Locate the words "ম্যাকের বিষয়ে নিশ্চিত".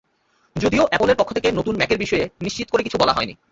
1.77-2.67